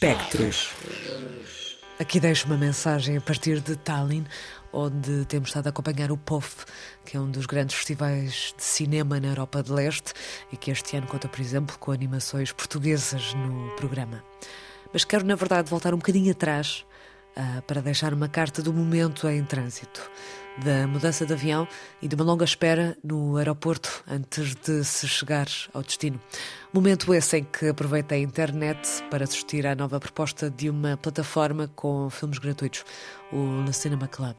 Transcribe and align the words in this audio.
Espectros. 0.00 0.70
Aqui 1.98 2.20
deixo 2.20 2.46
uma 2.46 2.56
mensagem 2.56 3.16
a 3.16 3.20
partir 3.20 3.58
de 3.58 3.74
Tallinn, 3.74 4.26
onde 4.72 5.24
temos 5.24 5.48
estado 5.48 5.66
a 5.66 5.70
acompanhar 5.70 6.12
o 6.12 6.16
POF, 6.16 6.64
que 7.04 7.16
é 7.16 7.20
um 7.20 7.28
dos 7.28 7.46
grandes 7.46 7.74
festivais 7.74 8.54
de 8.56 8.62
cinema 8.62 9.18
na 9.18 9.26
Europa 9.26 9.60
de 9.60 9.72
Leste 9.72 10.12
e 10.52 10.56
que 10.56 10.70
este 10.70 10.96
ano 10.96 11.08
conta, 11.08 11.26
por 11.26 11.40
exemplo, 11.40 11.76
com 11.80 11.90
animações 11.90 12.52
portuguesas 12.52 13.34
no 13.34 13.74
programa. 13.74 14.22
Mas 14.92 15.02
quero, 15.02 15.24
na 15.24 15.34
verdade, 15.34 15.68
voltar 15.68 15.92
um 15.92 15.98
bocadinho 15.98 16.30
atrás 16.30 16.86
uh, 17.38 17.62
para 17.62 17.80
deixar 17.80 18.12
uma 18.12 18.28
carta 18.28 18.62
do 18.62 18.72
momento 18.72 19.28
em 19.28 19.44
trânsito, 19.44 20.10
da 20.58 20.86
mudança 20.86 21.24
de 21.24 21.32
avião 21.32 21.68
e 22.02 22.08
de 22.08 22.14
uma 22.16 22.24
longa 22.24 22.44
espera 22.44 22.98
no 23.02 23.36
aeroporto 23.36 24.02
antes 24.08 24.56
de 24.56 24.82
se 24.84 25.06
chegar 25.06 25.46
ao 25.72 25.82
destino. 25.82 26.20
Momento 26.72 27.14
esse 27.14 27.38
em 27.38 27.44
que 27.44 27.68
aproveitei 27.68 28.18
a 28.18 28.22
internet 28.22 28.80
para 29.10 29.24
assistir 29.24 29.66
à 29.66 29.74
nova 29.74 30.00
proposta 30.00 30.50
de 30.50 30.68
uma 30.68 30.96
plataforma 30.96 31.70
com 31.74 32.10
filmes 32.10 32.38
gratuitos, 32.38 32.84
o 33.32 33.62
Le 33.64 33.72
Cinema 33.72 34.08
Club. 34.08 34.36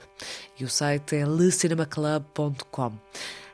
E 0.59 0.65
o 0.65 0.69
site 0.69 1.15
é 1.15 1.25
lecinemaclub.com. 1.25 2.93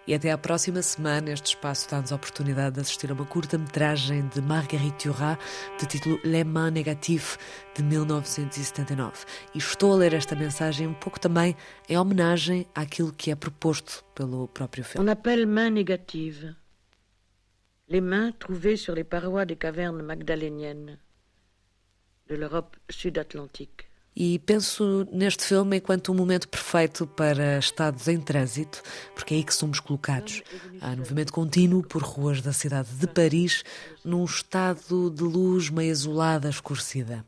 E 0.08 0.14
até 0.14 0.32
à 0.32 0.38
próxima 0.38 0.84
semana, 0.84 1.32
este 1.32 1.48
espaço 1.48 1.90
dá-nos 1.90 2.12
a 2.12 2.16
oportunidade 2.16 2.76
de 2.76 2.82
assistir 2.82 3.10
a 3.10 3.14
uma 3.16 3.26
curta-metragem 3.26 4.28
de 4.28 4.40
Marguerite 4.40 5.08
Duras, 5.08 5.38
de 5.80 5.88
título 5.88 6.20
Les 6.24 6.46
Mains 6.46 6.72
Négatives, 6.72 7.40
de 7.76 7.82
1979. 7.82 9.26
E 9.56 9.58
estou 9.58 9.94
a 9.94 9.96
ler 9.96 10.14
esta 10.14 10.36
mensagem 10.36 10.86
um 10.86 10.94
pouco 10.94 11.20
também 11.20 11.56
em 11.90 11.98
homenagem 11.98 12.68
àquilo 12.76 13.12
que 13.12 13.32
é 13.32 13.36
proposto 13.36 14.06
pelo 14.14 14.48
próprio 14.48 14.84
filme. 14.84 15.08
On 15.08 15.12
appelle 15.12 15.48
mains 15.48 15.72
négatives 15.72 16.54
les 17.88 18.02
mains 18.02 18.32
trouvées 18.32 18.78
sur 18.78 18.94
les 18.94 19.04
parois 19.04 19.46
des 19.46 19.56
cavernes 19.56 20.04
magdaléniennes 20.04 20.98
de 22.28 22.36
l'Europe 22.36 22.78
sud-atlantique. 22.90 23.88
E 24.16 24.40
penso 24.40 25.06
neste 25.12 25.44
filme 25.44 25.78
enquanto 25.78 26.10
um 26.10 26.16
momento 26.16 26.48
perfeito 26.48 27.06
para 27.06 27.60
estados 27.60 28.08
em 28.08 28.18
trânsito, 28.18 28.82
porque 29.14 29.34
é 29.34 29.38
aí 29.38 29.44
que 29.44 29.54
somos 29.54 29.82
colocados. 29.82 30.42
Há 30.80 30.96
movimento 30.96 31.34
contínuo 31.34 31.84
por 31.84 32.02
ruas 32.02 32.42
da 32.42 32.54
cidade 32.54 32.88
de 32.94 33.08
Paris, 33.08 33.64
num 34.06 34.24
estado 34.24 35.10
de 35.10 35.24
luz 35.24 35.70
meio 35.70 35.92
azulada, 35.92 36.50
escurecida. 36.50 37.26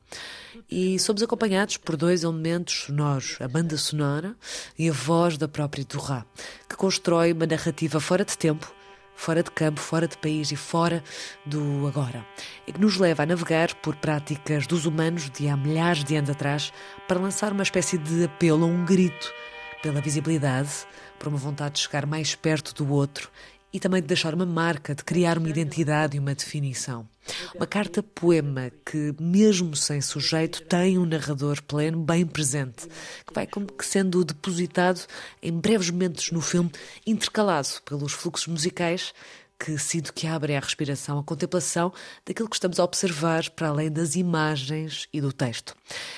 E 0.72 0.98
somos 0.98 1.22
acompanhados 1.22 1.76
por 1.76 1.98
dois 1.98 2.24
elementos 2.24 2.84
sonoros, 2.86 3.38
a 3.42 3.48
banda 3.50 3.76
sonora 3.76 4.34
e 4.80 4.90
a 4.90 4.94
voz 4.94 5.38
da 5.38 5.48
própria 5.48 5.84
Durra, 5.84 6.26
que 6.70 6.78
constrói 6.78 7.34
uma 7.34 7.46
narrativa 7.46 8.00
fora 8.00 8.24
de 8.24 8.38
tempo 8.38 8.77
fora 9.18 9.44
de 9.44 9.52
campo, 9.52 9.82
fora 9.82 10.08
de 10.08 10.18
país 10.18 10.52
e 10.52 10.56
fora 10.56 11.04
do 11.46 11.86
agora, 11.88 12.26
e 12.66 12.72
que 12.72 12.80
nos 12.80 12.96
leva 12.98 13.24
a 13.24 13.26
navegar 13.26 13.74
por 13.76 13.96
práticas 13.96 14.66
dos 14.68 14.86
humanos 14.86 15.30
de 15.30 15.50
há 15.50 15.58
milhares 15.58 16.04
de 16.04 16.16
anos 16.16 16.30
atrás 16.30 16.72
para 17.08 17.20
lançar 17.20 17.52
uma 17.52 17.64
espécie 17.64 17.98
de 17.98 18.24
apelo, 18.24 18.66
um 18.66 18.86
grito 18.86 19.34
pela 19.82 20.00
visibilidade, 20.00 20.70
por 21.18 21.28
uma 21.28 21.38
vontade 21.38 21.76
de 21.76 21.82
chegar 21.82 22.06
mais 22.06 22.36
perto 22.36 22.74
do 22.74 22.94
outro 22.94 23.30
e 23.74 23.80
também 23.80 24.02
de 24.02 24.08
deixar 24.08 24.34
uma 24.34 24.46
marca, 24.46 24.96
de 24.96 25.04
criar 25.04 25.38
uma 25.38 25.50
identidade 25.50 26.16
e 26.16 26.20
uma 26.20 26.34
definição. 26.34 27.08
Uma 27.54 27.68
carta-poema 27.68 28.72
que, 28.86 29.14
mesmo 29.20 29.76
sem 29.76 30.02
sujeito, 30.02 30.62
tem 30.64 30.98
um 30.98 31.06
narrador 31.06 31.62
pleno, 31.64 32.00
bem 32.00 32.26
presente, 32.26 32.88
que 33.26 33.34
vai 33.34 33.46
como 33.46 33.68
que 33.68 33.86
sendo 33.86 34.24
depositado 34.24 35.06
em 35.42 35.52
breves 35.52 35.90
momentos 35.90 36.32
no 36.32 36.42
filme, 36.42 36.72
intercalado 37.06 37.68
pelos 37.86 38.14
fluxos 38.14 38.48
musicais 38.48 39.14
que 39.60 39.78
sinto 39.78 40.14
que 40.14 40.28
abrem 40.28 40.56
a 40.56 40.60
respiração, 40.60 41.18
a 41.18 41.24
contemplação 41.24 41.92
daquilo 42.24 42.48
que 42.48 42.56
estamos 42.56 42.80
a 42.80 42.84
observar 42.84 43.50
para 43.50 43.70
além 43.70 43.92
das 43.92 44.16
imagens 44.16 45.08
e 45.12 45.20
do 45.20 45.34
texto. 45.34 45.76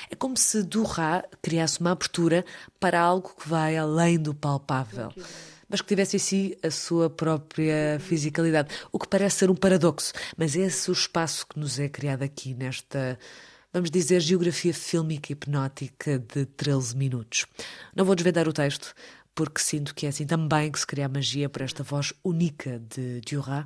É 0.09 0.16
como 0.16 0.36
se 0.38 0.61
Durra 0.61 1.23
criasse 1.41 1.80
uma 1.80 1.91
abertura 1.91 2.45
para 2.80 3.00
algo 3.00 3.34
que 3.39 3.47
vai 3.47 3.78
além 3.78 4.19
do 4.19 4.34
palpável 4.34 5.13
mas 5.70 5.81
que 5.81 5.88
tivesse 5.88 6.16
em 6.16 6.19
si 6.19 6.57
a 6.63 6.72
sua 6.72 7.09
própria 7.09 8.00
fisicalidade. 8.00 8.74
O 8.91 8.97
que 8.97 9.07
parece 9.07 9.38
ser 9.38 9.52
um 9.52 9.56
paradoxo, 9.56 10.12
mas 10.35 10.56
é 10.56 10.62
esse 10.62 10.90
o 10.90 10.94
espaço 10.94 11.46
que 11.47 11.59
nos 11.59 11.80
é 11.80 11.88
criado 11.88 12.24
aqui 12.24 12.53
nesta 12.53 13.18
vamos 13.72 13.91
dizer, 13.91 14.19
geografia 14.19 14.74
fílmica 14.74 15.31
hipnótica 15.31 16.18
de 16.18 16.46
13 16.46 16.97
minutos. 16.97 17.46
Não 17.96 18.03
vou 18.03 18.16
desvendar 18.16 18.47
o 18.47 18.53
texto, 18.53 18.96
porque 19.35 19.62
sinto 19.62 19.94
que 19.94 20.06
é 20.06 20.09
assim 20.09 20.25
também 20.25 20.72
que 20.72 20.80
se 20.80 20.88
cria 20.88 21.06
a 21.06 21.09
magia 21.09 21.47
por 21.47 21.62
esta 21.62 21.84
voz 21.84 22.13
única 22.24 22.80
de 22.80 23.22
Duras 23.22 23.66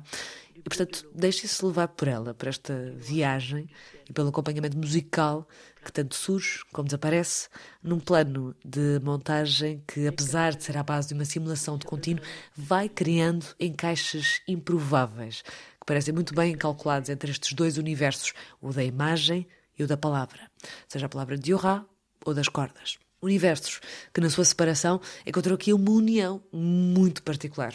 e, 0.64 0.68
portanto, 0.68 1.06
deixe-se 1.14 1.64
levar 1.64 1.88
por 1.88 2.08
ela, 2.08 2.32
por 2.32 2.48
esta 2.48 2.94
viagem 2.96 3.68
e 4.08 4.12
pelo 4.12 4.30
acompanhamento 4.30 4.78
musical 4.78 5.46
que 5.84 5.92
tanto 5.92 6.14
surge 6.14 6.60
como 6.72 6.86
desaparece, 6.86 7.48
num 7.82 8.00
plano 8.00 8.56
de 8.64 8.98
montagem 9.02 9.82
que, 9.86 10.06
apesar 10.06 10.54
de 10.54 10.64
ser 10.64 10.78
à 10.78 10.82
base 10.82 11.08
de 11.08 11.14
uma 11.14 11.26
simulação 11.26 11.76
de 11.76 11.84
contínuo, 11.84 12.24
vai 12.56 12.88
criando 12.88 13.44
encaixes 13.60 14.40
improváveis, 14.48 15.42
que 15.42 15.84
parecem 15.84 16.14
muito 16.14 16.34
bem 16.34 16.56
calculados 16.56 17.10
entre 17.10 17.30
estes 17.30 17.52
dois 17.52 17.76
universos, 17.76 18.32
o 18.62 18.72
da 18.72 18.82
imagem 18.82 19.46
e 19.78 19.84
o 19.84 19.86
da 19.86 19.96
palavra, 19.96 20.50
seja 20.88 21.04
a 21.04 21.10
palavra 21.10 21.36
de 21.36 21.52
Yorá 21.52 21.84
ou 22.24 22.32
das 22.32 22.48
cordas. 22.48 22.96
Universos 23.20 23.80
que, 24.12 24.20
na 24.20 24.30
sua 24.30 24.44
separação, 24.44 25.00
encontrou 25.26 25.54
aqui 25.54 25.72
uma 25.72 25.90
união 25.90 26.42
muito 26.50 27.22
particular. 27.22 27.74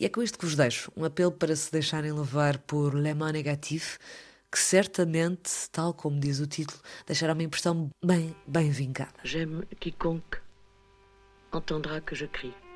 E 0.00 0.06
é 0.06 0.08
com 0.08 0.22
isto 0.22 0.38
que 0.38 0.46
vos 0.46 0.56
deixo, 0.56 0.90
um 0.96 1.04
apelo 1.04 1.30
para 1.30 1.54
se 1.54 1.70
deixarem 1.70 2.10
levar 2.10 2.56
por 2.56 2.94
Le 2.94 3.12
Mans 3.12 3.34
Negatif, 3.34 3.98
que 4.50 4.58
certamente, 4.58 5.68
tal 5.70 5.92
como 5.92 6.18
diz 6.18 6.40
o 6.40 6.46
título, 6.46 6.80
deixará 7.06 7.34
uma 7.34 7.42
impressão 7.42 7.90
bem, 8.02 8.34
bem 8.46 8.70
vingada. 8.70 9.12
J'aime 9.22 9.66
quiconque 9.78 10.38
entendra 11.52 12.00
que 12.00 12.14
je 12.14 12.28
crie. 12.28 12.69